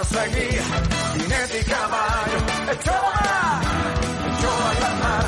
[0.00, 0.62] Perseguía,
[1.14, 2.38] jinete y caballo,
[2.72, 3.62] echó a mar,
[4.30, 5.26] echó a la mar.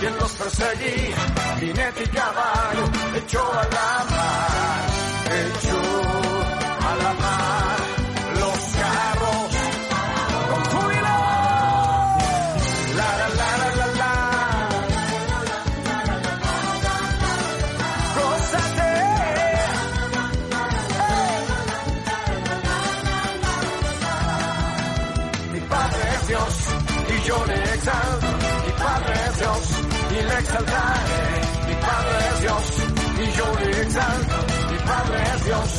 [0.00, 1.16] Quien los perseguía,
[1.58, 2.84] jinete y caballo,
[3.16, 4.80] echó a la mar,
[5.42, 5.71] echó
[27.22, 28.26] y yo le exalto.
[28.66, 29.70] Mi Padre es Dios
[30.10, 31.40] y le exaltaré.
[31.68, 32.64] Mi Padre es Dios
[33.18, 34.36] y yo le exalto.
[34.70, 35.70] Mi Padre es Dios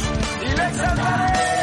[0.42, 1.63] y le exaltaré.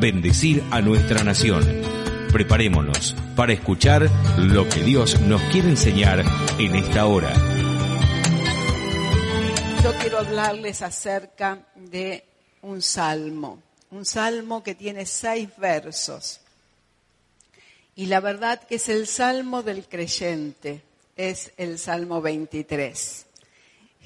[0.00, 1.62] bendecir a nuestra nación.
[2.32, 6.24] Preparémonos para escuchar lo que Dios nos quiere enseñar
[6.58, 7.32] en esta hora.
[9.84, 12.24] Yo quiero hablarles acerca de
[12.62, 16.40] un salmo, un salmo que tiene seis versos.
[17.94, 20.82] Y la verdad que es el salmo del creyente,
[21.16, 23.26] es el salmo 23.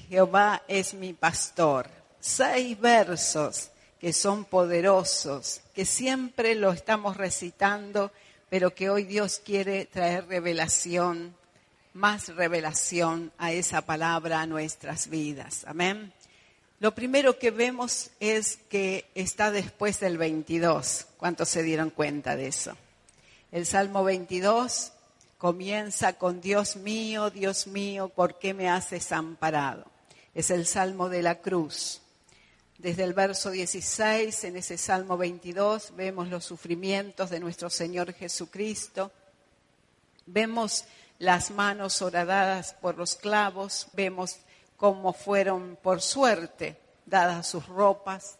[0.09, 1.89] Jehová es mi pastor.
[2.19, 3.69] Seis versos
[4.05, 8.11] que son poderosos, que siempre lo estamos recitando,
[8.51, 11.35] pero que hoy Dios quiere traer revelación
[11.93, 15.63] más revelación a esa palabra a nuestras vidas.
[15.65, 16.13] Amén.
[16.79, 21.07] Lo primero que vemos es que está después del 22.
[21.17, 22.77] ¿Cuántos se dieron cuenta de eso?
[23.51, 24.91] El Salmo 22
[25.39, 29.85] comienza con Dios mío, Dios mío, ¿por qué me has desamparado?
[30.35, 32.03] Es el Salmo de la cruz.
[32.77, 39.13] Desde el verso 16, en ese Salmo 22, vemos los sufrimientos de nuestro Señor Jesucristo.
[40.25, 40.83] Vemos
[41.17, 44.39] las manos horadadas por los clavos, vemos
[44.75, 46.75] cómo fueron por suerte
[47.05, 48.39] dadas sus ropas.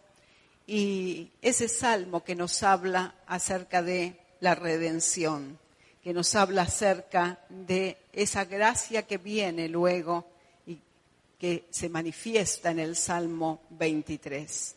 [0.67, 5.57] Y ese salmo que nos habla acerca de la redención,
[6.03, 10.28] que nos habla acerca de esa gracia que viene luego
[11.40, 14.75] que se manifiesta en el Salmo 23.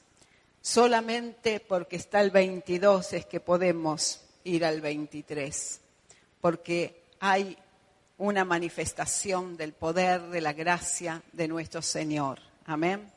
[0.60, 5.80] Solamente porque está el 22 es que podemos ir al 23,
[6.41, 7.56] porque hay
[8.19, 12.40] una manifestación del poder, de la gracia de nuestro Señor.
[12.66, 13.10] Amén.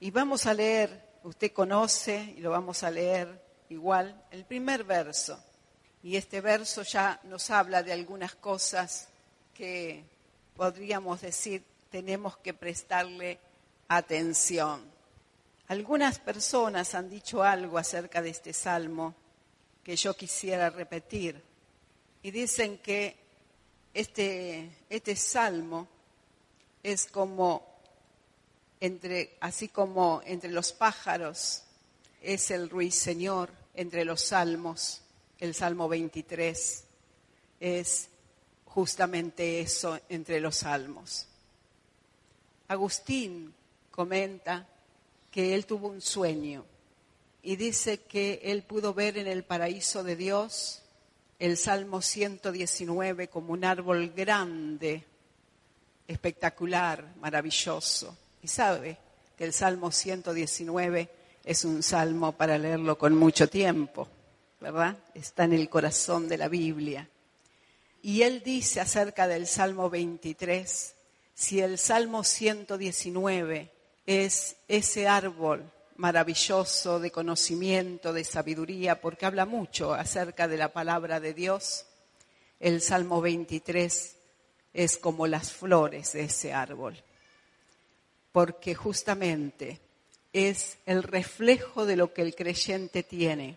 [0.00, 5.38] Y vamos a leer, usted conoce y lo vamos a leer igual, el primer verso.
[6.02, 9.08] Y este verso ya nos habla de algunas cosas
[9.54, 10.04] que
[10.56, 13.38] podríamos decir tenemos que prestarle
[13.88, 14.82] atención.
[15.68, 19.14] Algunas personas han dicho algo acerca de este salmo
[19.82, 21.42] que yo quisiera repetir.
[22.22, 23.16] Y dicen que
[23.94, 25.88] este, este salmo
[26.82, 27.80] es como
[28.80, 31.64] entre, así como entre los pájaros
[32.20, 35.02] es el ruiseñor, entre los salmos,
[35.38, 36.84] el salmo 23
[37.60, 38.08] es
[38.64, 41.28] justamente eso entre los salmos.
[42.68, 43.54] Agustín
[43.90, 44.66] comenta
[45.30, 46.64] que él tuvo un sueño
[47.42, 50.82] y dice que él pudo ver en el paraíso de Dios
[51.38, 55.04] el Salmo 119 como un árbol grande,
[56.06, 58.16] espectacular, maravilloso.
[58.42, 58.98] Y sabe
[59.36, 61.08] que el Salmo 119
[61.44, 64.08] es un salmo para leerlo con mucho tiempo,
[64.60, 64.98] ¿verdad?
[65.14, 67.08] Está en el corazón de la Biblia.
[68.02, 70.94] Y él dice acerca del Salmo 23,
[71.38, 73.70] si el Salmo 119
[74.06, 81.20] es ese árbol maravilloso de conocimiento, de sabiduría, porque habla mucho acerca de la palabra
[81.20, 81.86] de Dios.
[82.58, 84.16] El Salmo 23
[84.74, 87.00] es como las flores de ese árbol,
[88.32, 89.78] porque justamente
[90.32, 93.56] es el reflejo de lo que el creyente tiene.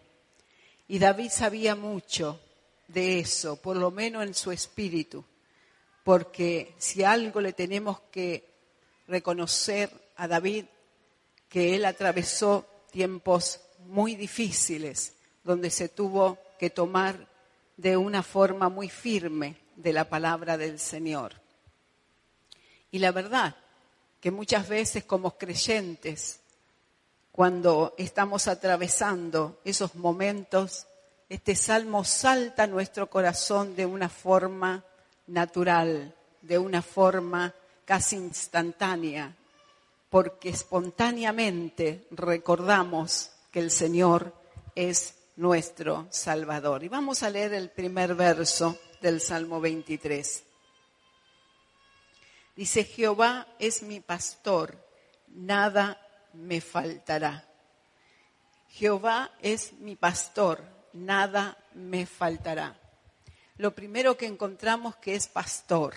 [0.88, 2.40] Y David sabía mucho
[2.88, 5.26] de eso, por lo menos en su espíritu,
[6.04, 8.50] porque si algo le tenemos que
[9.08, 10.66] reconocer a David
[11.50, 17.28] que él atravesó tiempos muy difíciles, donde se tuvo que tomar
[17.78, 21.34] de una forma muy firme de la palabra del Señor.
[22.92, 23.56] Y la verdad
[24.20, 26.40] que muchas veces como creyentes,
[27.32, 30.86] cuando estamos atravesando esos momentos,
[31.28, 34.84] este salmo salta nuestro corazón de una forma
[35.32, 37.54] natural, de una forma
[37.86, 39.36] casi instantánea,
[40.10, 44.34] porque espontáneamente recordamos que el Señor
[44.76, 46.84] es nuestro Salvador.
[46.84, 50.44] Y vamos a leer el primer verso del Salmo 23.
[52.56, 54.78] Dice, Jehová es mi pastor,
[55.28, 56.00] nada
[56.34, 57.48] me faltará.
[58.68, 60.62] Jehová es mi pastor,
[60.94, 62.81] nada me faltará.
[63.62, 65.94] Lo primero que encontramos que es pastor.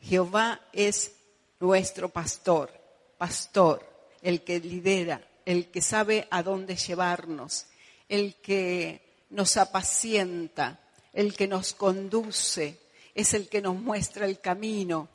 [0.00, 1.10] Jehová es
[1.58, 2.70] nuestro pastor
[3.18, 3.84] pastor,
[4.22, 7.66] el que lidera, el que sabe a dónde llevarnos,
[8.08, 10.78] el que nos apacienta,
[11.12, 12.78] el que nos conduce,
[13.12, 15.08] es el que nos muestra el camino,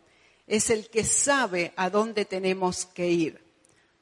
[0.46, 3.42] es el que sabe a dónde tenemos que ir.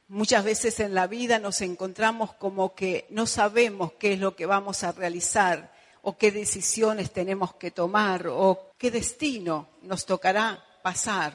[0.07, 4.47] Muchas veces en la vida nos encontramos como que no sabemos qué es lo que
[4.47, 11.33] vamos a realizar o qué decisiones tenemos que tomar o qué destino nos tocará pasar.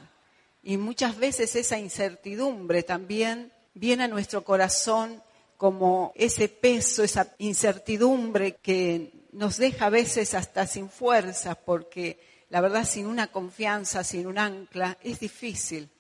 [0.63, 5.23] Y muchas veces esa incertidumbre también viene a nuestro corazón
[5.57, 12.19] como ese peso, esa incertidumbre que nos deja a veces hasta sin fuerza, porque
[12.49, 15.91] la verdad sin una confianza, sin un ancla, es difícil.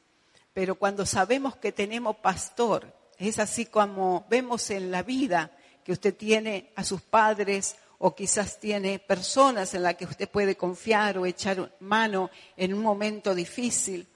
[0.52, 6.14] Pero cuando sabemos que tenemos pastor, es así como vemos en la vida que usted
[6.14, 11.26] tiene a sus padres o quizás tiene personas en las que usted puede confiar o
[11.26, 14.06] echar mano en un momento difícil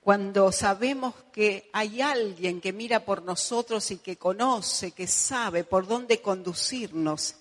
[0.00, 5.86] cuando sabemos que hay alguien que mira por nosotros y que conoce, que sabe por
[5.86, 7.36] dónde conducirnos.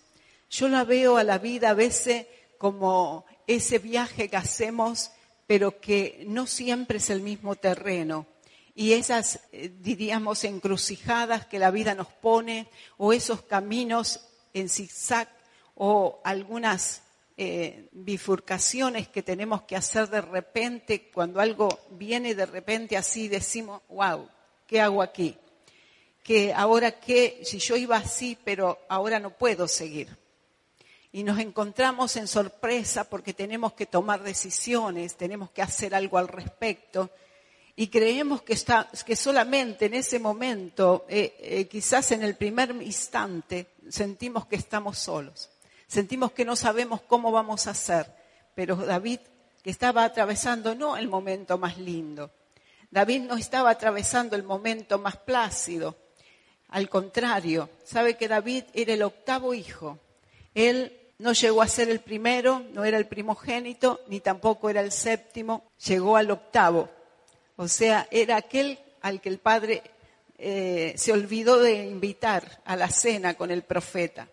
[0.50, 2.28] Yo la veo a la vida a veces
[2.58, 5.12] como ese viaje que hacemos,
[5.48, 8.28] pero que no siempre es el mismo terreno.
[8.76, 14.20] Y esas, eh, diríamos, encrucijadas que la vida nos pone, o esos caminos
[14.54, 15.30] en zigzag,
[15.82, 17.02] o algunas
[17.38, 23.82] eh, bifurcaciones que tenemos que hacer de repente, cuando algo viene de repente así, decimos,
[23.88, 24.28] wow,
[24.68, 25.38] ¿qué hago aquí?
[26.22, 30.10] Que ahora qué, si yo iba así, pero ahora no puedo seguir.
[31.14, 36.28] Y nos encontramos en sorpresa porque tenemos que tomar decisiones, tenemos que hacer algo al
[36.28, 37.10] respecto.
[37.78, 42.72] Y creemos que, está, que solamente en ese momento, eh, eh, quizás en el primer
[42.82, 45.50] instante, sentimos que estamos solos
[45.90, 48.06] sentimos que no sabemos cómo vamos a hacer,
[48.56, 49.20] pero David
[49.64, 52.32] que estaba atravesando no el momento más lindo,
[52.92, 55.98] David no estaba atravesando el momento más plácido,
[56.70, 60.00] al contrario, sabe que David era el octavo hijo,
[60.54, 64.92] él no llegó a ser el primero, no era el primogénito, ni tampoco era el
[64.92, 66.90] séptimo, llegó al octavo.
[67.58, 69.84] O sea, era aquel al que el padre
[70.38, 74.30] eh, se olvidó de invitar a la cena con el profeta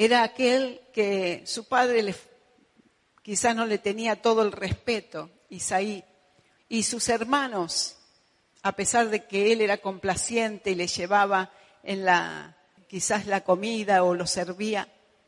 [0.00, 2.14] era aquel que su padre
[3.20, 6.04] quizás no le tenía todo el respeto, Isaí,
[6.68, 7.96] y sus hermanos,
[8.62, 11.50] a pesar de que él era complaciente y le llevaba
[11.82, 14.86] en la, quizás la comida o lo servía,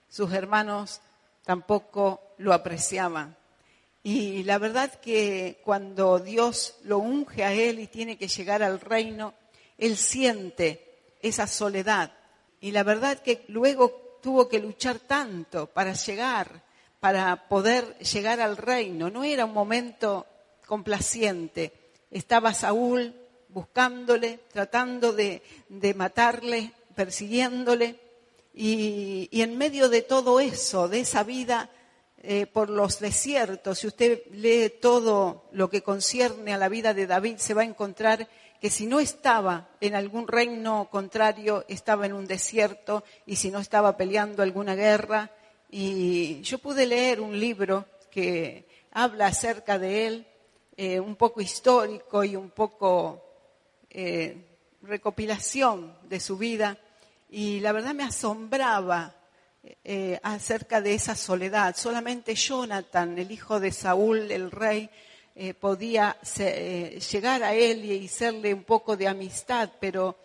[0.09, 1.01] sus hermanos
[1.45, 3.37] tampoco lo apreciaban.
[4.05, 8.79] Y la verdad que cuando Dios lo unge a él y tiene que llegar al
[8.79, 9.35] reino,
[9.79, 12.13] él siente esa soledad.
[12.61, 16.63] Y la verdad que luego tuvo que luchar tanto para llegar,
[17.01, 19.11] para poder llegar al reino.
[19.11, 20.27] No era un momento
[20.67, 21.73] complaciente.
[22.11, 23.15] Estaba Saúl
[23.49, 27.99] buscándole, tratando de, de matarle, persiguiéndole.
[28.53, 31.71] Y, en medio de todo eso, de esa vida
[32.23, 37.07] eh, por los desiertos, si usted lee todo lo que concierne a la vida de
[37.07, 38.29] David, se va a encontrar
[38.61, 43.59] que si no estaba en algún reino contrario, estaba en un desierto, y si no
[43.59, 45.31] estaba peleando alguna guerra.
[45.71, 50.27] Y yo pude leer un libro que habla acerca de él,
[50.77, 53.23] eh, un poco histórico y un poco
[53.89, 54.47] eh,
[54.83, 56.79] recopilación de su vida
[57.29, 59.15] y la verdad me asombraba
[59.85, 61.77] eh, acerca de esa soledad.
[61.77, 64.91] Solamente Jonathan, el hijo de Saúl, el rey,
[65.41, 70.17] eh, podía eh, llegar a él y, hacerle un poco de amistad, pero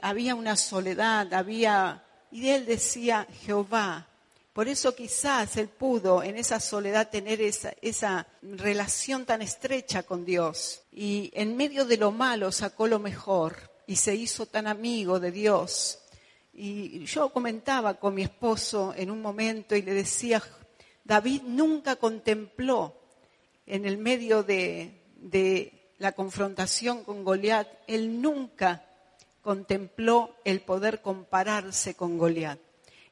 [0.00, 2.02] había una soledad, había...
[2.30, 4.08] Y él decía, Jehová,
[4.54, 10.24] por eso quizás él pudo en esa soledad tener esa, esa, relación tan estrecha con
[10.24, 10.82] Dios.
[10.92, 15.30] Y en medio de lo malo sacó lo mejor y se hizo tan amigo de
[15.30, 15.98] Dios
[16.58, 20.42] y yo comentaba con mi esposo en un momento y le decía,
[21.04, 22.94] David nunca contempló
[23.66, 24.92] en el medio de,
[25.98, 28.84] la confrontación con Goliat, él nunca
[29.42, 32.58] contempló el poder compararse con Goliat.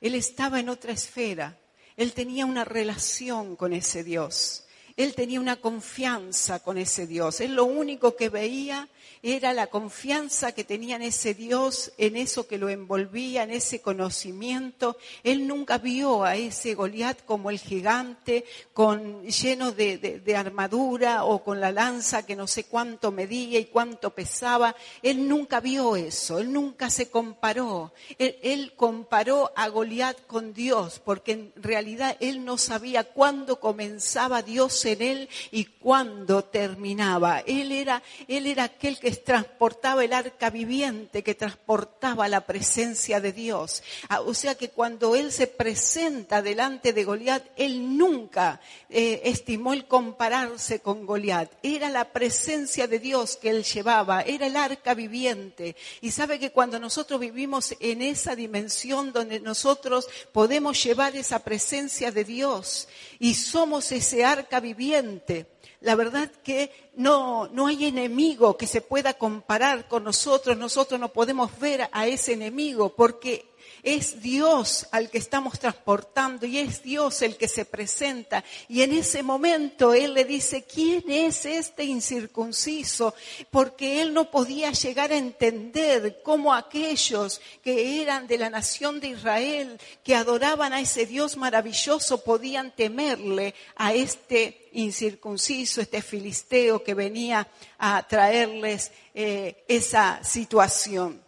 [0.01, 1.59] Él estaba en otra esfera,
[1.97, 7.55] él tenía una relación con ese Dios, él tenía una confianza con ese Dios, él
[7.55, 8.89] lo único que veía
[9.27, 13.81] era la confianza que tenía en ese Dios, en eso que lo envolvía, en ese
[13.81, 14.99] conocimiento.
[15.23, 21.59] Él nunca vio a ese Goliat como el gigante, con, lleno de, armadura o con
[21.59, 24.77] la lanza que no sé cuánto medía y cuánto pesaba.
[25.03, 27.95] Él nunca vio eso, él nunca se comparó.
[28.19, 34.43] Él, él comparó a Goliat con Dios, porque en realidad él no sabía cuándo comenzaba
[34.43, 37.41] Dios en él y cuándo terminaba.
[37.41, 43.33] Él era, él era aquel que transportaba el arca viviente, que transportaba la presencia de
[43.33, 43.83] Dios.
[44.09, 49.73] Ah, o sea que cuando él se presenta delante de Goliat, él nunca eh, estimó
[49.73, 51.50] el compararse con Goliat.
[51.62, 55.76] Era la presencia de Dios que él llevaba, era el arca viviente.
[56.00, 62.11] Y sabe que cuando nosotros vivimos en esa dimensión donde nosotros podemos llevar esa presencia
[62.11, 62.88] de Dios
[63.25, 65.47] y somos ese arca viviente,
[65.81, 70.59] la verdad que no, no hay enemigo que se pueda comparar con nosotros.
[70.59, 73.54] Nosotros no podemos ver a ese enemigo porque
[73.85, 78.43] es Dios al que estamos transportando y es Dios el que se presenta.
[78.69, 83.14] Y en ese momento Él le dice, ¿quién es este incircunciso?
[83.50, 89.09] Porque Él no podía llegar a entender cómo aquellos que eran de la nación de
[89.09, 96.95] Israel, que adoraban a ese Dios maravilloso, podían temerle a este incircunciso, este filisteo que
[96.95, 97.47] venía
[97.79, 101.23] a traerles eh, esa situación.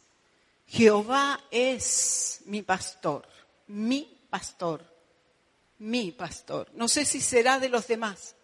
[0.69, 3.26] Jehová es mi pastor,
[3.67, 4.85] mi pastor,
[5.79, 6.69] mi pastor.
[6.75, 8.37] No sé si será de los demás,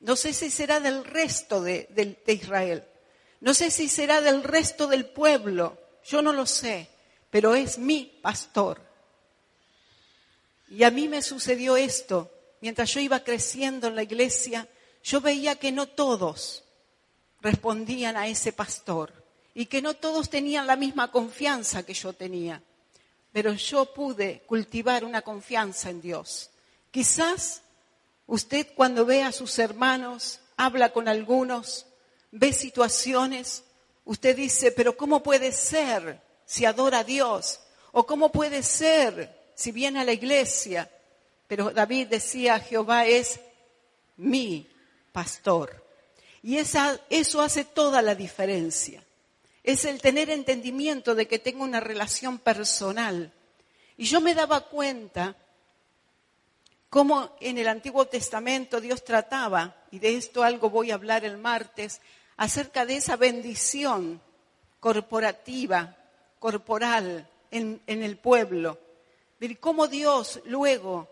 [0.00, 2.82] no sé si será del resto de, de Israel,
[3.40, 6.88] no sé si será del resto del pueblo, yo no lo sé
[7.34, 8.80] pero es mi pastor.
[10.68, 12.30] Y a mí me sucedió esto.
[12.60, 14.68] Mientras yo iba creciendo en la iglesia,
[15.02, 16.62] yo veía que no todos
[17.40, 19.12] respondían a ese pastor
[19.52, 22.62] y que no todos tenían la misma confianza que yo tenía.
[23.32, 26.50] Pero yo pude cultivar una confianza en Dios.
[26.92, 27.62] Quizás
[28.28, 31.86] usted cuando ve a sus hermanos, habla con algunos,
[32.30, 33.64] ve situaciones,
[34.04, 37.60] usted dice, pero ¿cómo puede ser si adora a Dios?
[37.92, 40.90] ¿O cómo puede ser si viene a la iglesia?
[41.46, 43.40] Pero David decía, Jehová es
[44.16, 44.68] mi
[45.12, 45.84] pastor.
[46.42, 49.02] Y eso hace toda la diferencia.
[49.62, 53.32] Es el tener entendimiento de que tengo una relación personal.
[53.96, 55.36] Y yo me daba cuenta
[56.90, 61.38] cómo en el Antiguo Testamento Dios trataba, y de esto algo voy a hablar el
[61.38, 62.00] martes,
[62.36, 64.20] acerca de esa bendición
[64.80, 65.96] corporativa
[66.44, 68.78] corporal en, el pueblo.
[69.40, 71.08] Ver cómo Dios luego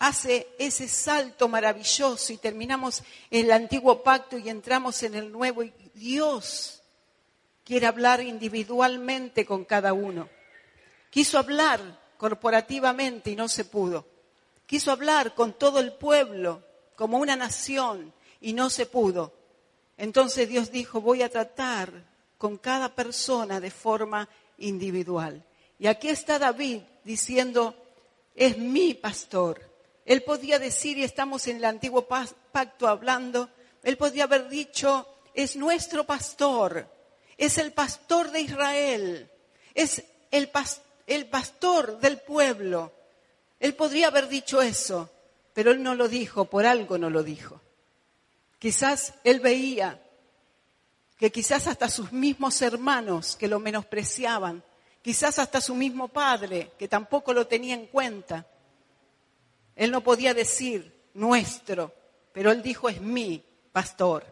[0.00, 5.72] hace ese salto maravilloso y terminamos el antiguo pacto y entramos en el nuevo y
[5.94, 6.82] Dios
[7.62, 10.28] quiere hablar individualmente con cada uno.
[11.08, 11.80] Quiso hablar
[12.18, 14.04] corporativamente y no se pudo.
[14.66, 16.64] Quiso hablar con todo el pueblo
[16.96, 19.32] como una nación y no se pudo.
[19.96, 21.92] Entonces Dios dijo, voy a tratar
[22.38, 25.44] con cada persona de forma individual.
[25.78, 27.74] Y aquí está David diciendo,
[28.34, 29.60] es mi pastor.
[30.04, 33.48] Él podía decir, y estamos en el antiguo pacto hablando,
[33.82, 36.88] él podía haber dicho, es nuestro pastor,
[37.36, 39.30] es el pastor de Israel,
[39.74, 40.50] es el,
[41.06, 42.92] el pastor del pueblo.
[43.60, 45.10] Él podría haber dicho eso,
[45.52, 47.60] pero él no lo dijo, por algo no lo dijo.
[48.58, 50.03] Quizás él veía
[51.24, 54.62] que quizás hasta sus mismos hermanos que lo menospreciaban,
[55.00, 58.46] quizás hasta su mismo padre que tampoco lo tenía en cuenta,
[59.74, 61.94] él no podía decir nuestro,
[62.34, 64.26] pero él dijo es mi pastor.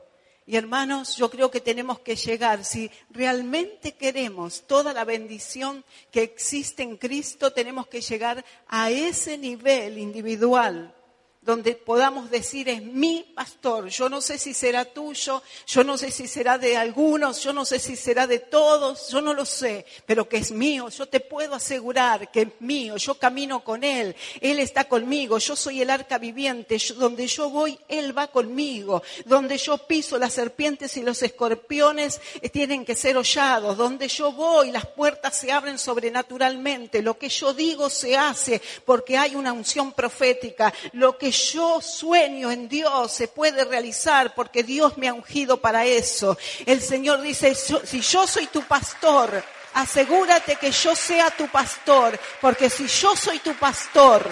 [0.44, 6.22] Y hermanos, yo creo que tenemos que llegar, si realmente queremos toda la bendición que
[6.22, 10.94] existe en Cristo, tenemos que llegar a ese nivel individual
[11.42, 13.88] donde podamos decir es mi pastor.
[13.88, 17.64] Yo no sé si será tuyo, yo no sé si será de algunos, yo no
[17.64, 20.88] sé si será de todos, yo no lo sé, pero que es mío.
[20.88, 22.96] Yo te puedo asegurar que es mío.
[22.96, 27.76] Yo camino con Él, Él está conmigo, yo soy el arca viviente, donde yo voy,
[27.88, 29.02] Él va conmigo.
[29.24, 33.76] Donde yo piso las serpientes y los escorpiones eh, tienen que ser hollados.
[33.76, 37.02] Donde yo voy, las puertas se abren sobrenaturalmente.
[37.02, 40.72] Lo que yo digo se hace porque hay una unción profética.
[40.92, 45.84] Lo que yo sueño en Dios se puede realizar porque Dios me ha ungido para
[45.84, 46.38] eso.
[46.64, 49.42] El Señor dice, si yo soy tu pastor,
[49.74, 54.24] asegúrate que yo sea tu pastor, porque si yo soy tu pastor,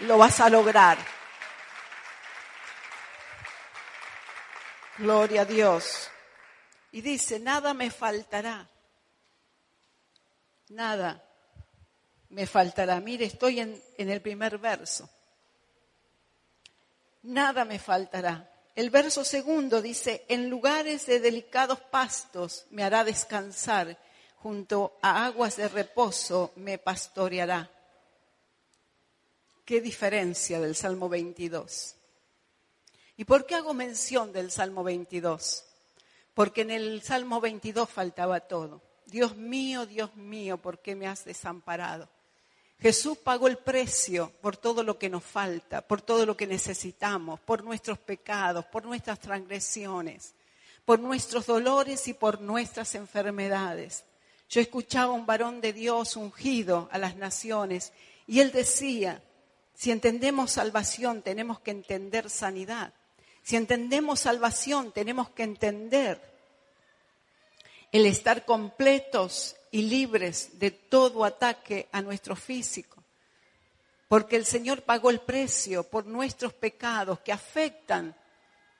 [0.00, 0.98] lo vas a lograr.
[4.98, 6.10] Gloria a Dios.
[6.92, 8.68] Y dice, nada me faltará.
[10.70, 11.24] Nada
[12.30, 13.00] me faltará.
[13.00, 15.08] Mire, estoy en, en el primer verso
[17.22, 18.50] nada me faltará.
[18.74, 23.98] El verso segundo dice, en lugares de delicados pastos me hará descansar,
[24.36, 27.70] junto a aguas de reposo me pastoreará.
[29.64, 31.96] Qué diferencia del Salmo 22.
[33.16, 35.64] ¿Y por qué hago mención del Salmo 22?
[36.32, 38.82] Porque en el Salmo 22 faltaba todo.
[39.04, 42.08] Dios mío, Dios mío, ¿por qué me has desamparado?
[42.80, 47.38] Jesús pagó el precio por todo lo que nos falta, por todo lo que necesitamos,
[47.40, 50.34] por nuestros pecados, por nuestras transgresiones,
[50.86, 54.04] por nuestros dolores y por nuestras enfermedades.
[54.48, 57.92] Yo escuchaba a un varón de Dios ungido a las naciones
[58.26, 59.22] y él decía,
[59.74, 62.94] si entendemos salvación tenemos que entender sanidad.
[63.42, 66.18] Si entendemos salvación tenemos que entender
[67.92, 73.02] el estar completos y libres de todo ataque a nuestro físico.
[74.08, 78.16] Porque el Señor pagó el precio por nuestros pecados que afectan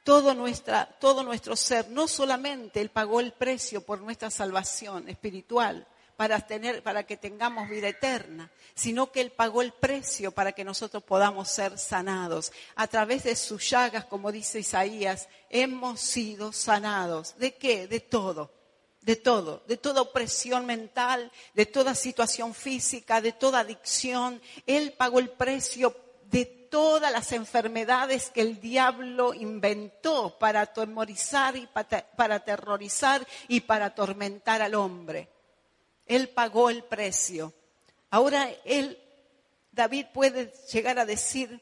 [0.03, 1.88] todo, nuestra, todo nuestro ser.
[1.90, 7.70] No solamente Él pagó el precio por nuestra salvación espiritual, para, tener, para que tengamos
[7.70, 12.53] vida eterna, sino que Él pagó el precio para que nosotros podamos ser sanados.
[12.74, 17.37] A través de sus llagas, como dice Isaías, hemos sido sanados.
[17.38, 17.87] ¿De qué?
[17.87, 18.60] De todo
[19.03, 24.41] de todo, de toda opresión mental, de toda situación física, de toda adicción.
[24.67, 31.67] Él pagó el precio de todas las enfermedades que el diablo inventó para atemorizar y
[31.67, 35.29] para aterrorizar y para atormentar al hombre.
[36.07, 37.53] Él pagó el precio.
[38.11, 38.99] Ahora él,
[39.73, 41.61] David puede llegar a decir,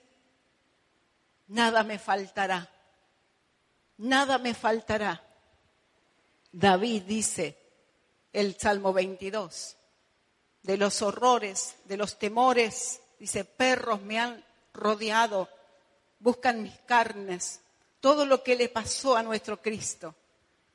[1.46, 2.70] nada me faltará,
[3.96, 5.27] nada me faltará
[6.52, 7.58] David dice,
[8.32, 9.76] el Salmo 22,
[10.62, 15.48] de los horrores, de los temores, dice, perros me han rodeado,
[16.18, 17.60] buscan mis carnes,
[18.00, 20.14] todo lo que le pasó a nuestro Cristo.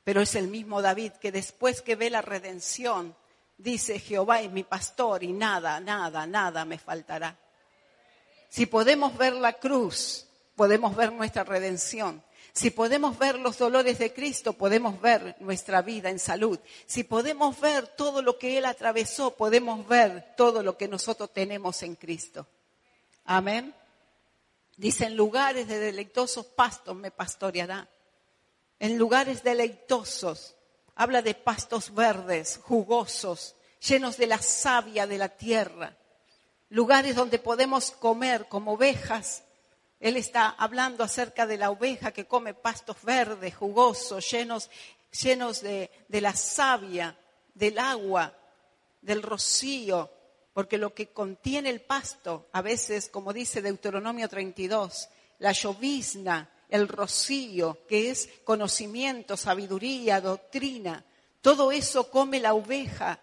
[0.04, 3.16] Pero es el mismo David que después que ve la redención,
[3.56, 7.38] dice, Jehová es mi pastor y nada, nada, nada me faltará.
[8.48, 12.22] Si podemos ver la cruz, podemos ver nuestra redención.
[12.54, 16.60] Si podemos ver los dolores de Cristo, podemos ver nuestra vida en salud.
[16.86, 21.82] Si podemos ver todo lo que Él atravesó, podemos ver todo lo que nosotros tenemos
[21.82, 22.46] en Cristo.
[23.24, 23.74] Amén.
[24.76, 27.88] Dice, en lugares de deleitosos pastos me pastoreará.
[28.78, 30.54] En lugares deleitosos.
[30.94, 35.96] Habla de pastos verdes, jugosos, llenos de la savia de la tierra.
[36.68, 39.42] Lugares donde podemos comer como ovejas
[40.00, 44.70] él está hablando acerca de la oveja que come pastos verdes, jugosos, llenos,
[45.22, 47.16] llenos de, de la savia,
[47.54, 48.36] del agua,
[49.00, 50.10] del rocío,
[50.52, 56.88] porque lo que contiene el pasto, a veces, como dice Deuteronomio 32, la llovizna el
[56.88, 61.04] rocío, que es conocimiento, sabiduría, doctrina.
[61.40, 63.20] Todo eso come la oveja.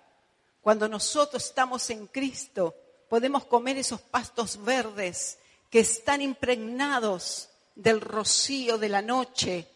[0.61, 2.75] Cuando nosotros estamos en Cristo,
[3.09, 5.37] podemos comer esos pastos verdes
[5.71, 9.67] que están impregnados del rocío de la noche,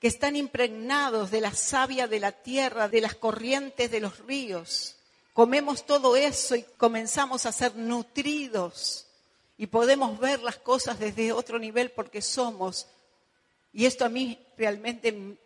[0.00, 4.96] que están impregnados de la savia de la tierra, de las corrientes de los ríos.
[5.32, 9.06] Comemos todo eso y comenzamos a ser nutridos
[9.56, 12.88] y podemos ver las cosas desde otro nivel porque somos,
[13.72, 15.38] y esto a mí realmente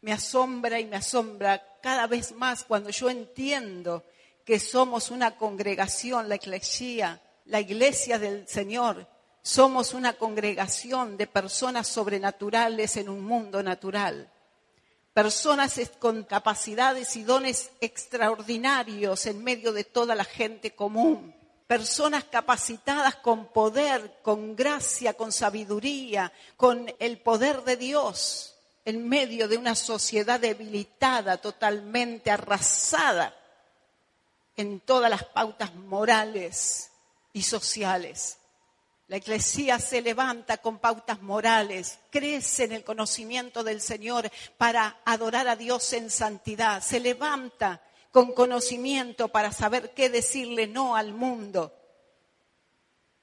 [0.00, 4.04] me asombra y me asombra cada vez más cuando yo entiendo
[4.44, 9.06] que somos una congregación, la iglesia, la iglesia del Señor,
[9.42, 14.30] somos una congregación de personas sobrenaturales en un mundo natural.
[15.12, 21.34] Personas con capacidades y dones extraordinarios en medio de toda la gente común.
[21.66, 29.48] Personas capacitadas con poder, con gracia, con sabiduría, con el poder de Dios en medio
[29.48, 33.34] de una sociedad debilitada, totalmente arrasada
[34.56, 36.90] en todas las pautas morales
[37.32, 38.38] y sociales.
[39.12, 45.48] La iglesia se levanta con pautas morales, crece en el conocimiento del Señor para adorar
[45.48, 51.74] a Dios en santidad, se levanta con conocimiento para saber qué decirle no al mundo.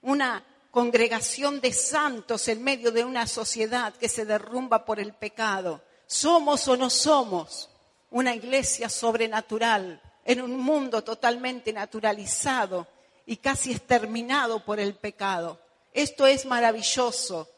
[0.01, 5.81] Una congregación de santos en medio de una sociedad que se derrumba por el pecado.
[6.05, 7.67] ¿Somos o no somos
[8.11, 12.85] una iglesia sobrenatural en un mundo totalmente naturalizado
[13.25, 15.59] y casi exterminado por el pecado?
[15.93, 17.49] Esto es maravilloso,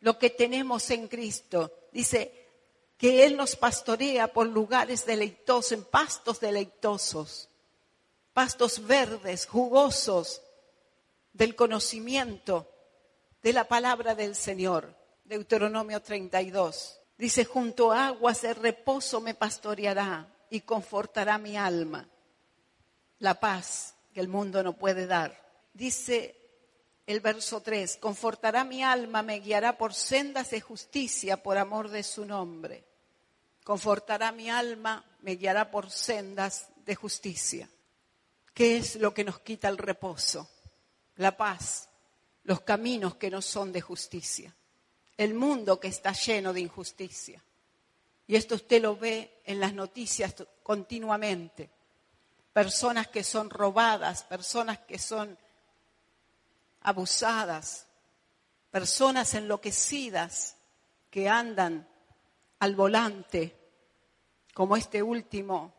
[0.00, 1.72] lo que tenemos en Cristo.
[1.92, 2.48] Dice
[2.96, 7.48] que Él nos pastorea por lugares deleitosos, en pastos deleitosos,
[8.32, 10.42] pastos verdes, jugosos,
[11.32, 12.68] del conocimiento
[13.42, 14.94] de la palabra del Señor.
[15.24, 16.98] Deuteronomio 32.
[17.16, 22.08] Dice, junto a aguas de reposo me pastoreará y confortará mi alma.
[23.18, 25.40] La paz que el mundo no puede dar.
[25.72, 26.41] Dice
[27.12, 32.02] el verso 3, confortará mi alma, me guiará por sendas de justicia por amor de
[32.02, 32.84] su nombre.
[33.62, 37.68] Confortará mi alma, me guiará por sendas de justicia.
[38.54, 40.48] ¿Qué es lo que nos quita el reposo?
[41.16, 41.90] La paz,
[42.44, 44.56] los caminos que no son de justicia,
[45.18, 47.44] el mundo que está lleno de injusticia.
[48.26, 51.68] Y esto usted lo ve en las noticias continuamente.
[52.54, 55.36] Personas que son robadas, personas que son
[56.82, 57.86] abusadas,
[58.70, 60.56] personas enloquecidas
[61.10, 61.88] que andan
[62.58, 63.58] al volante,
[64.54, 65.74] como este último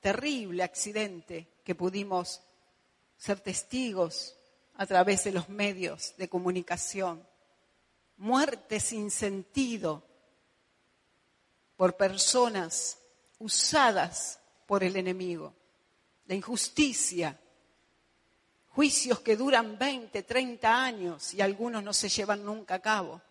[0.00, 2.42] terrible accidente que pudimos
[3.16, 4.36] ser testigos
[4.76, 7.26] a través de los medios de comunicación.
[8.16, 10.02] Muerte sin sentido
[11.76, 12.98] por personas
[13.38, 15.54] usadas por el enemigo.
[16.26, 17.38] La injusticia
[18.74, 23.22] juicios que duran 20, 30 años y algunos no se llevan nunca a cabo.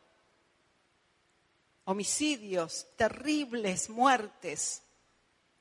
[1.85, 4.83] Homicidios, terribles muertes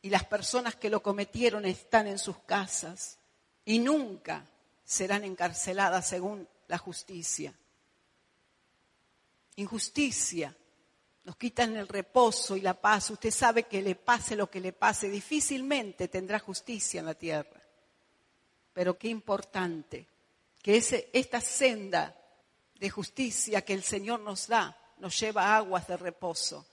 [0.01, 3.19] y las personas que lo cometieron están en sus casas
[3.65, 4.47] y nunca
[4.85, 7.53] serán encarceladas según la justicia.
[9.57, 10.57] Injusticia.
[11.25, 13.11] Nos quitan el reposo y la paz.
[13.11, 17.62] Usted sabe que le pase lo que le pase, difícilmente tendrá justicia en la tierra.
[18.73, 20.07] Pero qué importante
[20.63, 22.17] que ese, esta senda
[22.79, 26.67] de justicia que el Señor nos da nos lleva a aguas de reposo.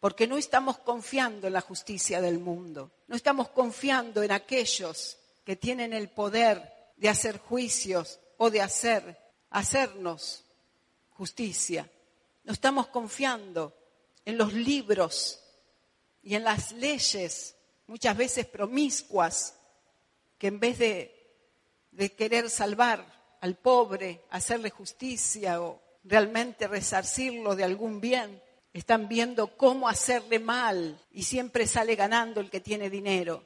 [0.00, 5.56] Porque no estamos confiando en la justicia del mundo, no estamos confiando en aquellos que
[5.56, 9.18] tienen el poder de hacer juicios o de hacer,
[9.50, 10.44] hacernos
[11.10, 11.90] justicia.
[12.44, 13.74] No estamos confiando
[14.24, 15.40] en los libros
[16.22, 17.56] y en las leyes,
[17.86, 19.54] muchas veces promiscuas,
[20.38, 21.15] que en vez de
[21.96, 23.04] de querer salvar
[23.40, 28.42] al pobre, hacerle justicia o realmente resarcirlo de algún bien.
[28.72, 33.44] Están viendo cómo hacerle mal y siempre sale ganando el que tiene dinero.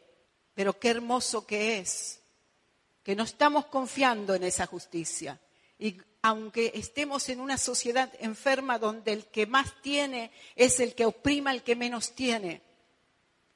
[0.55, 2.21] Pero qué hermoso que es
[3.05, 5.41] que no estamos confiando en esa justicia.
[5.79, 11.07] Y aunque estemos en una sociedad enferma donde el que más tiene es el que
[11.07, 12.63] oprima al que menos tiene,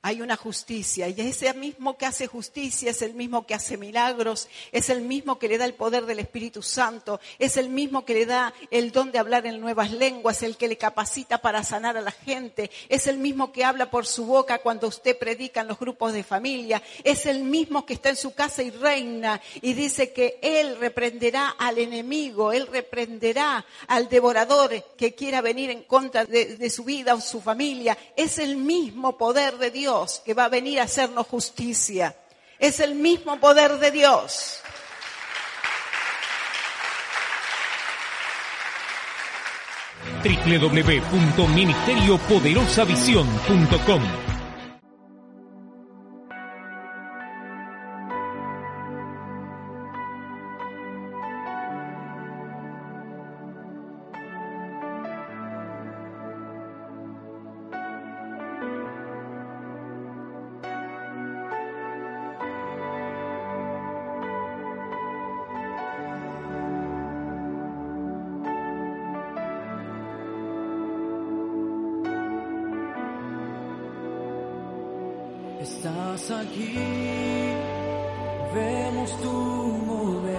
[0.04, 4.48] hay una justicia y ese mismo que hace justicia es el mismo que hace milagros,
[4.70, 8.12] es el mismo que le da el poder del Espíritu Santo, es el mismo que
[8.12, 11.96] le da el don de hablar en nuevas lenguas, el que le capacita para sanar
[11.96, 15.68] a la gente, es el mismo que habla por su boca cuando usted predica en
[15.68, 19.72] los grupos de familia, es el mismo que está en su casa y reina y
[19.72, 26.26] dice que él reprenderá al enemigo, él reprenderá al devorador que quiera venir en contra
[26.26, 29.93] de, de su vida o su familia, es el mismo poder de Dios
[30.24, 32.16] que va a venir a hacernos justicia.
[32.58, 34.60] Es el mismo poder de Dios.
[75.60, 76.74] Estás aquí,
[78.54, 79.32] vemos tu
[79.86, 80.32] mover,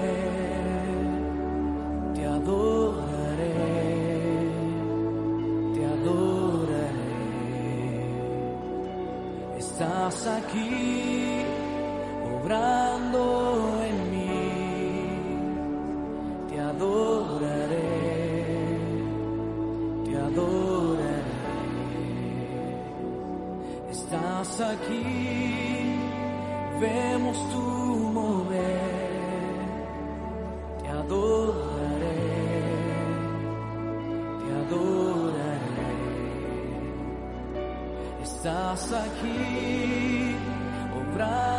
[2.13, 3.53] te adoraré,
[5.73, 7.15] te adoraré.
[9.57, 11.43] Estás aquí,
[12.43, 13.34] obrando
[24.55, 25.99] Estás aquí,
[26.79, 27.59] vemos tu
[28.13, 28.61] mover,
[30.81, 32.23] te adoraré,
[34.39, 35.83] te adoraré.
[38.23, 40.37] Estás aquí,
[41.01, 41.54] obrando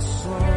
[0.00, 0.49] corazón.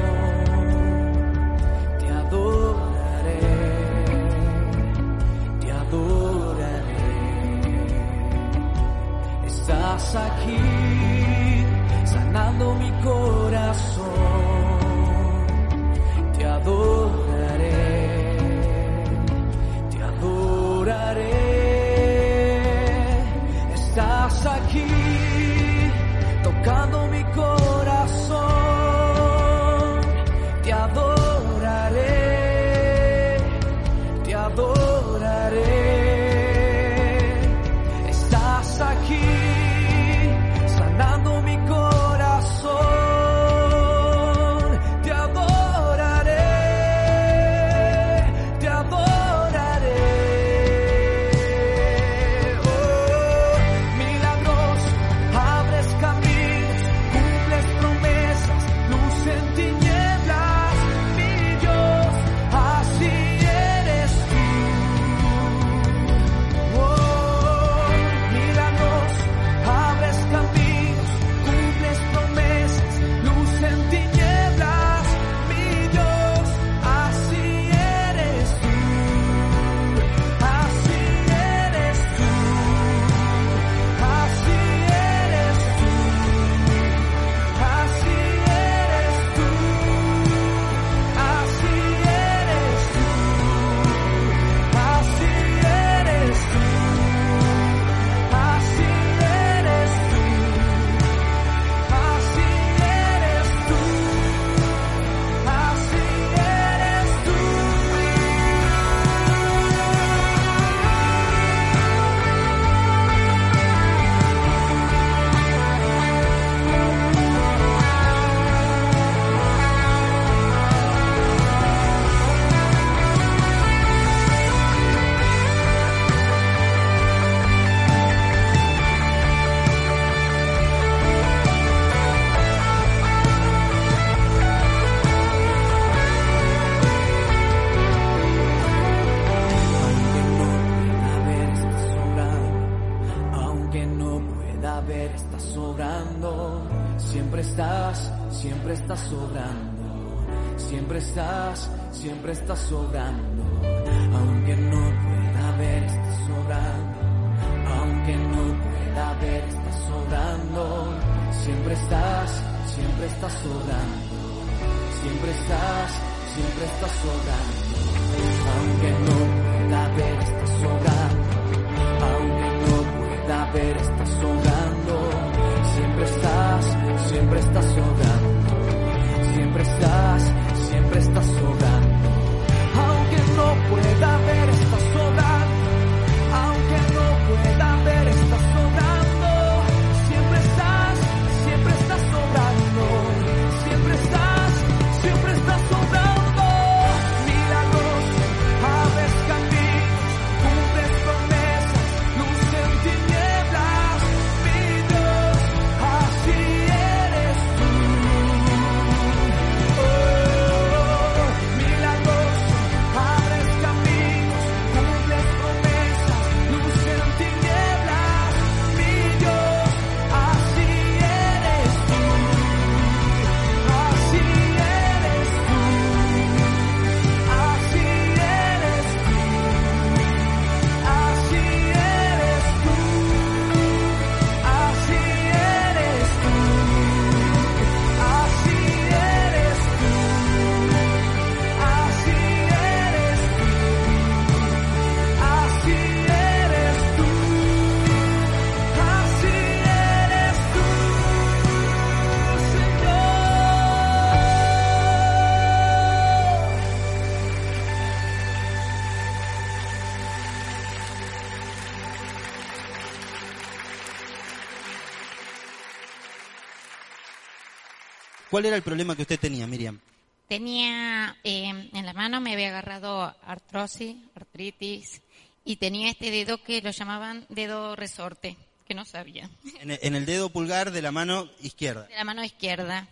[268.34, 269.80] ¿Cuál era el problema que usted tenía, Miriam?
[270.28, 275.04] Tenía eh, en la mano, me había agarrado artrosis, artritis,
[275.46, 278.36] y tenía este dedo que lo llamaban dedo resorte,
[278.67, 279.30] que no sabía,
[279.62, 281.84] En el, dedo pulgar de la mano izquierda.
[281.84, 282.88] de la mano izquierda.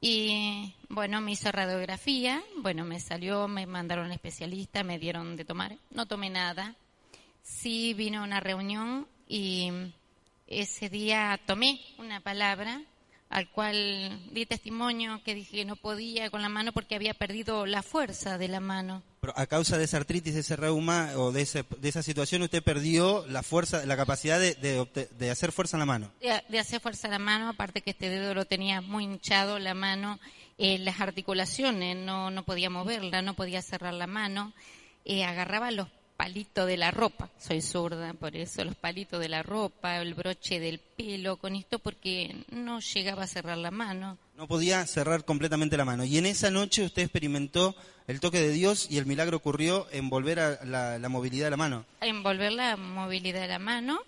[0.00, 5.44] Y bueno, me hizo radiografía, bueno, me salió, me mandaron al especialista, me dieron de
[5.44, 6.76] tomar, no tomé nada.
[7.42, 9.70] Sí vino a una reunión y
[10.46, 12.80] ese día tomé una palabra
[13.32, 17.66] al cual di testimonio que dije que no podía con la mano porque había perdido
[17.66, 19.02] la fuerza de la mano.
[19.20, 22.42] Pero a causa de esa artritis, de ese reuma o de, ese- de esa situación,
[22.42, 26.12] usted perdió la fuerza, la capacidad de, de obte- de hacer fuerza en la mano.
[26.20, 29.58] de, de hacer fuerza a la mano, aparte que este dedo lo tenía muy hinchado,
[29.58, 30.18] la mano,
[30.58, 34.52] eh, las articulaciones, no, no podía moverla, no podía cerrar la mano,
[35.04, 35.88] eh, agarraba los
[36.22, 40.60] palitos de la ropa, soy zurda, por eso los palitos de la ropa, el broche
[40.60, 44.18] del pelo, con esto porque no llegaba a cerrar la mano.
[44.36, 46.04] No podía cerrar completamente la mano.
[46.04, 47.74] Y en esa noche usted experimentó
[48.06, 51.50] el toque de Dios y el milagro ocurrió en volver a la, la movilidad de
[51.50, 51.84] la mano.
[52.00, 53.98] envolver la movilidad de la mano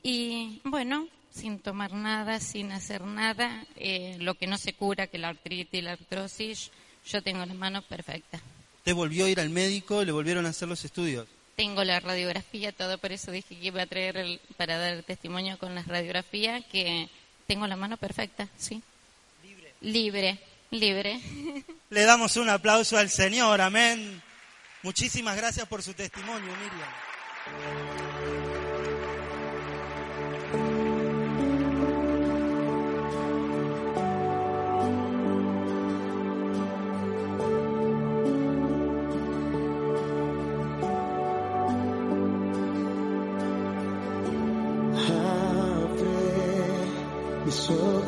[0.00, 5.18] y bueno, sin tomar nada, sin hacer nada, eh, lo que no se cura, que
[5.18, 6.70] la artritis y la artrosis,
[7.04, 8.40] yo tengo las manos perfectas.
[8.76, 11.26] Usted volvió a ir al médico, le volvieron a hacer los estudios.
[11.56, 15.56] Tengo la radiografía, todo por eso dije que iba a traer el- para dar testimonio
[15.58, 17.08] con las radiografías, que
[17.46, 18.82] tengo la mano perfecta, sí.
[19.42, 19.72] Libre.
[19.80, 20.38] Libre,
[20.70, 21.20] libre.
[21.90, 24.20] Le damos un aplauso al Señor, amén.
[24.82, 26.90] Muchísimas gracias por su testimonio, Miriam.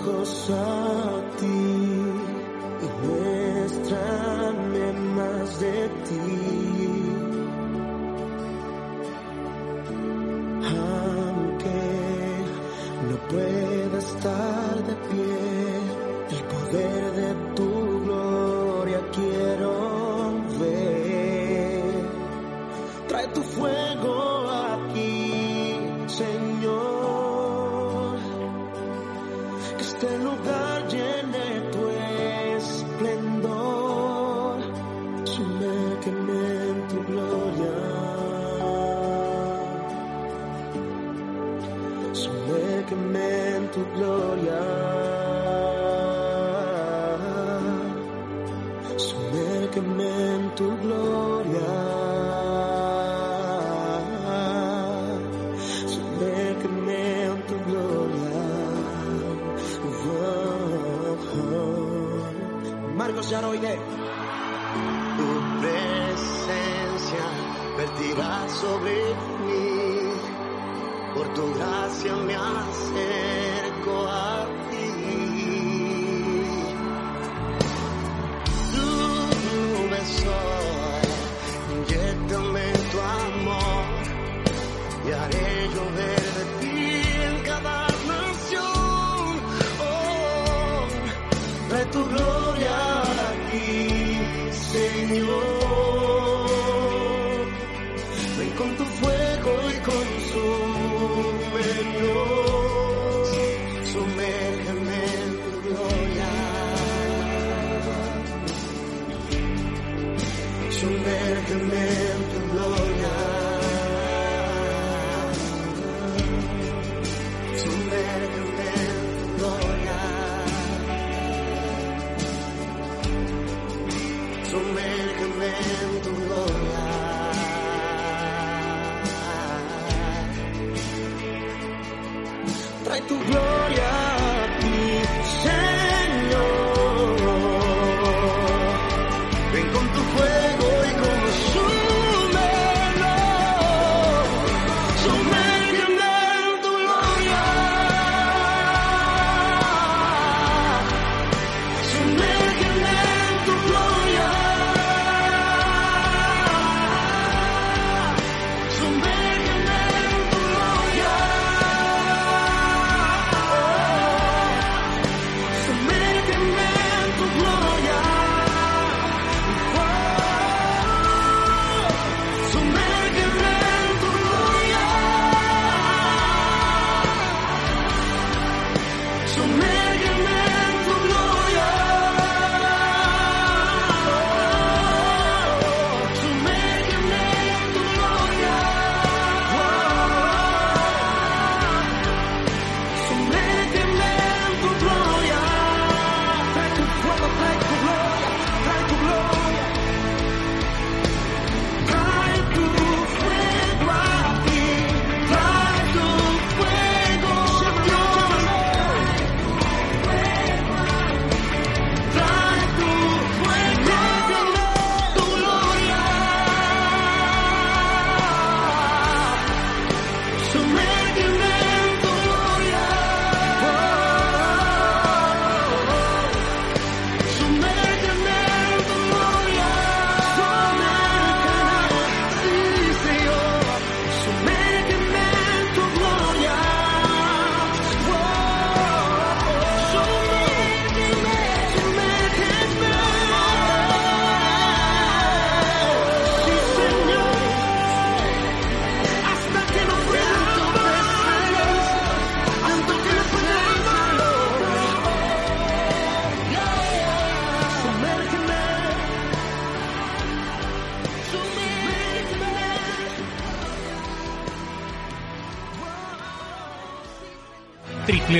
[0.06, 1.65] Mis ojos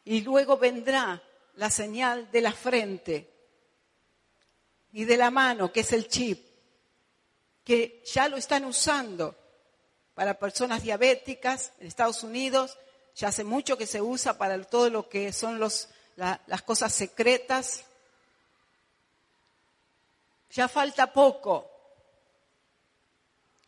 [0.04, 1.20] y luego vendrá
[1.54, 3.32] la señal de la frente
[4.92, 6.46] y de la mano, que es el chip,
[7.64, 9.34] que ya lo están usando
[10.16, 12.78] para personas diabéticas en Estados Unidos,
[13.14, 16.92] ya hace mucho que se usa para todo lo que son los, la- las cosas
[16.94, 17.84] secretas.
[20.50, 21.70] Ya falta poco.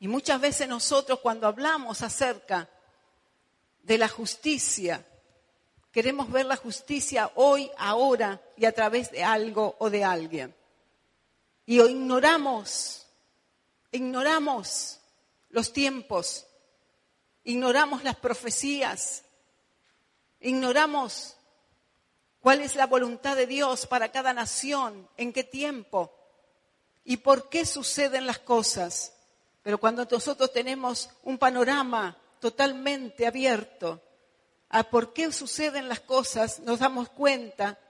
[0.01, 2.67] Y muchas veces nosotros cuando hablamos acerca
[3.83, 5.05] de la justicia,
[5.93, 10.55] queremos ver la justicia hoy, ahora y a través de algo o de alguien.
[11.67, 13.07] Y ignoramos,
[13.93, 14.98] ignoramos
[15.59, 16.47] los tiempos,
[17.43, 19.25] ignoramos las profecías,
[20.39, 21.37] ignoramos
[22.39, 26.15] cuál es la voluntad de Dios para cada nación, en qué tiempo
[27.03, 29.15] y por qué suceden las cosas.
[29.65, 34.01] Pero cuando nosotros tenemos un panorama totalmente abierto
[34.69, 37.81] a por qué suceden las cosas, nos damos cuenta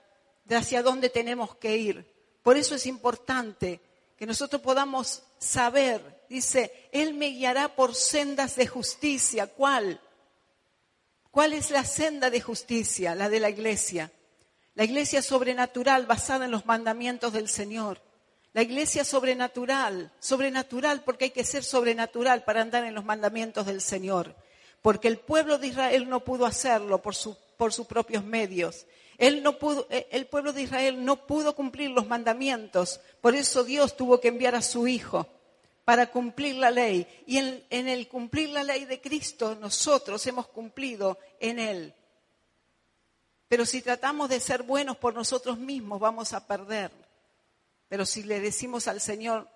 [0.43, 2.11] de hacia dónde tenemos que ir.
[2.41, 3.79] Por eso es importante
[4.19, 9.47] que nosotros podamos saber, dice, Él me guiará por sendas de justicia.
[9.47, 10.01] ¿Cuál?
[11.31, 13.15] ¿Cuál es la senda de justicia?
[13.15, 14.11] La de la iglesia.
[14.75, 18.01] La iglesia sobrenatural basada en los mandamientos del Señor.
[18.51, 23.79] La iglesia sobrenatural, sobrenatural porque hay que ser sobrenatural para andar en los mandamientos del
[23.79, 24.35] Señor.
[24.81, 28.85] Porque el pueblo de Israel no pudo hacerlo por, su- por sus propios medios.
[29.19, 33.01] Él no pudo, eh, el pueblo de Israel no pudo cumplir los mandamientos.
[33.19, 35.27] Por eso Dios tuvo que enviar a su Hijo
[35.83, 37.05] para cumplir la ley.
[37.27, 41.93] Y en, en el cumplir la ley de Cristo, nosotros hemos cumplido en Él.
[43.49, 46.89] Pero si tratamos de ser buenos por nosotros mismos, vamos a perder.
[47.89, 49.49] Pero si le decimos al Señor,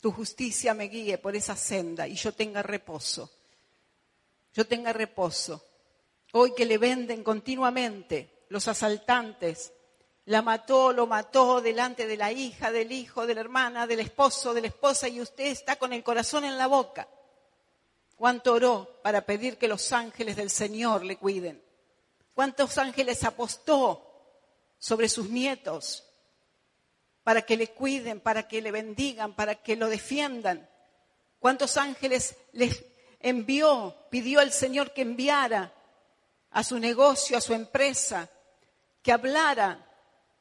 [0.00, 3.30] tu justicia me guíe por esa senda y yo tenga reposo,
[4.54, 5.62] yo tenga reposo.
[6.32, 9.72] Hoy que le venden continuamente los asaltantes,
[10.26, 14.54] la mató, lo mató delante de la hija, del hijo, de la hermana, del esposo,
[14.54, 17.08] de la esposa y usted está con el corazón en la boca.
[18.16, 21.62] ¿Cuánto oró para pedir que los ángeles del Señor le cuiden?
[22.32, 24.10] ¿Cuántos ángeles apostó
[24.78, 26.04] sobre sus nietos
[27.22, 30.68] para que le cuiden, para que le bendigan, para que lo defiendan?
[31.38, 32.84] ¿Cuántos ángeles les
[33.20, 35.74] envió, pidió al Señor que enviara
[36.50, 38.30] a su negocio, a su empresa,
[39.04, 39.86] que hablara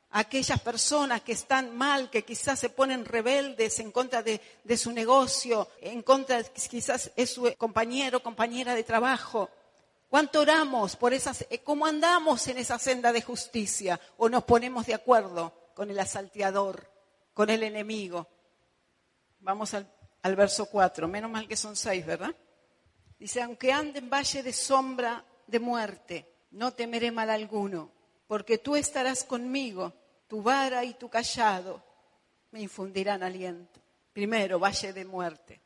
[0.09, 4.39] a aquellas personas que están mal, que quizás se ponen rebeldes en contra de,
[4.78, 9.49] su negocio, en contra de- quizás es su compañero, compañera de trabajo?
[10.07, 13.99] ¿Cuánto oramos por esas, eh, cómo andamos en esa senda de justicia?
[14.18, 16.88] ¿O nos ponemos de acuerdo con el asalteador,
[17.34, 18.28] con el enemigo?
[19.39, 19.91] Vamos al,
[20.22, 22.34] al verso 4, menos mal que son seis, ¿verdad?
[23.20, 27.91] Dice, aunque ande en valle de sombra de muerte, no temeré mal alguno,
[28.34, 29.94] porque tú estarás conmigo,
[30.28, 31.84] tu vara y tu callado
[32.50, 33.80] me infundirán aliento.
[34.12, 35.62] Primero, valle de muerte.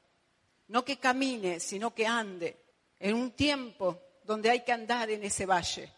[0.68, 2.58] No que camine, sino que ande
[3.00, 5.90] en un tiempo donde hay que andar en ese valle.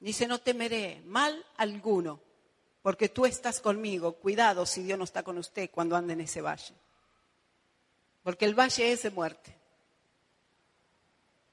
[0.00, 2.18] Dice, no temeré mal alguno,
[2.82, 4.14] porque tú estás conmigo.
[4.14, 6.74] Cuidado si Dios no está con usted cuando ande en ese valle.
[8.24, 9.56] Porque el valle es de muerte.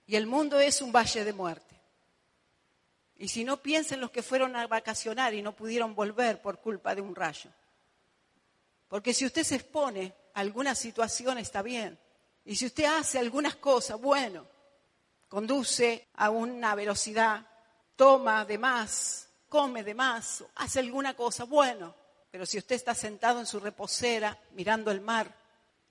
[0.08, 1.71] Y el mundo es un valle de muerte.
[3.22, 6.96] Y si no piensen los que fueron a vacacionar y no pudieron volver por culpa
[6.96, 7.52] de un rayo.
[8.88, 12.00] Porque si usted se expone a alguna situación está bien.
[12.46, 14.48] Y si usted hace algunas cosas, bueno,
[15.28, 17.46] conduce a una velocidad,
[17.96, 21.94] toma de más, come de más, hace alguna cosa, bueno.
[22.32, 25.32] Pero si usted está sentado en su reposera mirando el mar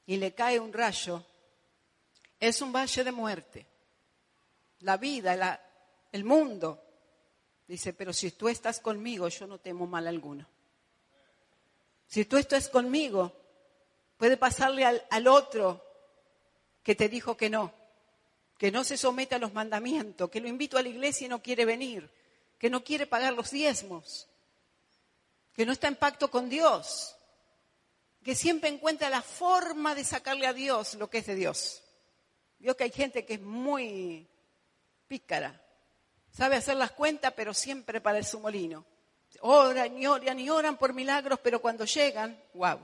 [0.05, 1.25] y le cae un rayo,
[2.41, 3.67] es un valle de muerte.
[4.81, 5.61] La vida,
[6.11, 6.89] el mundo.
[7.71, 10.45] Dice, pero si tú estás conmigo, yo no temo mal alguno.
[12.09, 13.33] Si tú estás conmigo,
[14.17, 15.81] puede pasarle al, al otro
[16.83, 17.73] que te dijo que no,
[18.59, 21.43] que no se somete a los mandamientos, que lo invito a la iglesia y no
[21.43, 22.11] quiere venir,
[22.59, 24.27] que no quiere pagar los diezmos,
[25.55, 27.15] que no está en pacto con Dios,
[28.25, 31.85] que siempre encuentra la forma de sacarle a Dios lo que es de Dios.
[32.59, 34.29] Vio que hay gente que es muy
[35.07, 35.63] pícara,
[36.33, 38.85] sabe hacer las cuentas, pero siempre para el su molino.
[39.41, 42.79] Oran y oran y oran por milagros, pero cuando llegan, wow,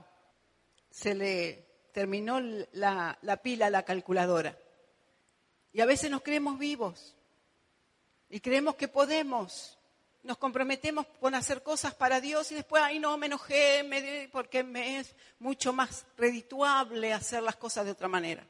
[0.89, 4.57] se le terminó la, la pila la calculadora.
[5.73, 7.15] Y a veces nos creemos vivos
[8.29, 9.77] y creemos que podemos.
[10.23, 14.63] nos comprometemos con hacer cosas para Dios y después, ay no, me enojé, me porque
[14.63, 18.45] me es mucho más redituable hacer las cosas de otra manera.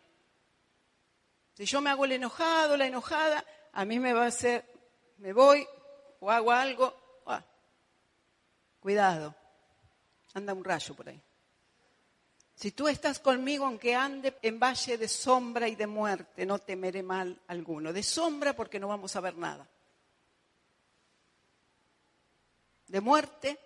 [1.53, 3.43] Si yo me hago el enojado, la enojada,
[3.73, 4.65] a mí me va a hacer,
[5.17, 5.67] me voy
[6.19, 6.93] o hago algo,
[7.27, 7.43] ah,
[8.79, 9.35] cuidado,
[10.33, 11.21] anda un rayo por ahí.
[12.55, 17.03] Si tú estás conmigo, aunque ande en valle de sombra y de muerte, no temeré
[17.03, 17.93] mal alguno.
[17.93, 19.67] De sombra porque no vamos a ver nada.
[22.87, 23.59] De muerte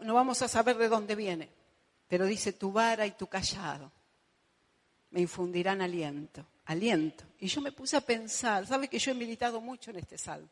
[0.00, 1.48] no vamos a saber de dónde viene.
[2.08, 3.92] Pero dice, tu vara y tu callado
[5.10, 7.24] me infundirán aliento, aliento.
[7.38, 10.48] Y yo me puse a pensar, ¿sabe que yo he militado mucho en este salmo?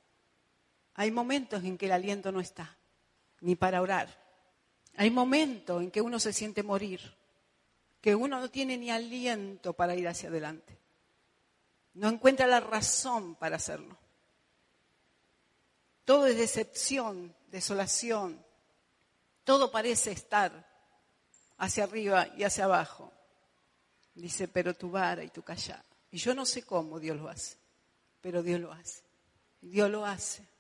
[0.97, 2.77] Hay momentos en que el aliento no está,
[3.41, 4.09] ni para orar.
[4.97, 7.01] Hay momentos en que uno se siente morir,
[8.01, 10.79] que uno no tiene ni aliento para ir hacia adelante.
[11.93, 13.97] No encuentra la razón para hacerlo.
[16.07, 18.43] Todo es decepción, desolación.
[19.45, 20.67] Todo parece estar
[21.59, 23.13] hacia arriba y hacia abajo.
[24.15, 25.85] Dice, pero tu vara y tu callado.
[26.11, 27.57] Y yo no sé cómo Dios lo hace,
[28.23, 29.03] pero Dios lo hace.
[29.61, 30.56] Dios lo hace.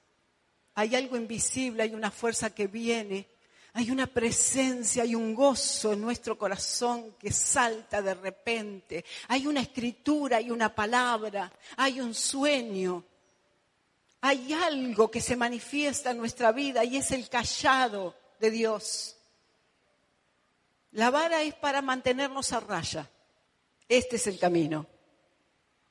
[0.77, 3.27] Hay algo invisible, hay una fuerza que viene,
[3.73, 9.05] hay una presencia, hay un gozo en nuestro corazón que salta de repente.
[9.29, 13.05] Hay una escritura, hay una palabra, hay un sueño.
[14.21, 19.17] Hay algo que se manifiesta en nuestra vida y es el callado de Dios.
[20.93, 23.11] La vara es para mantenernos a raya.
[23.89, 24.87] Este es el camino.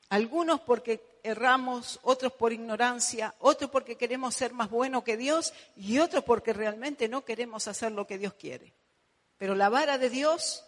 [0.08, 5.98] Algunos porque erramos, otros por ignorancia, otros porque queremos ser más buenos que Dios y
[5.98, 8.72] otros porque realmente no queremos hacer lo que Dios quiere.
[9.36, 10.64] Pero la vara de Dios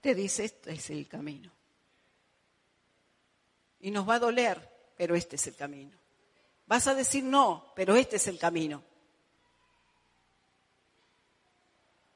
[0.00, 1.50] te dice, este es el camino.
[3.80, 5.96] Y nos va a doler, pero este es el camino.
[6.66, 8.82] Vas a decir no, pero este es el camino.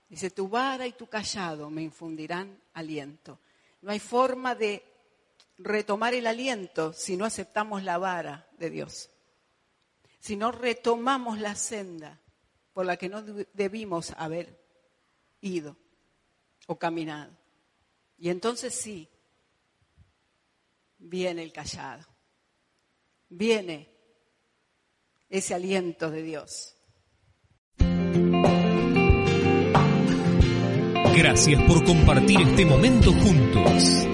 [0.09, 3.39] Dice, tu vara y tu callado me infundirán aliento.
[3.82, 4.95] No hay forma de
[5.59, 9.11] retomar el aliento si no aceptamos la vara de Dios.
[10.18, 12.20] Si no retomamos la senda
[12.72, 14.61] por la que no debimos haber
[15.40, 15.76] ido
[16.66, 17.32] o caminado.
[18.18, 19.09] Y entonces sí,
[20.98, 22.04] viene el callado.
[23.28, 23.88] Viene
[25.28, 26.76] ese aliento de Dios.
[31.16, 34.07] Gracias por compartir este momento juntos.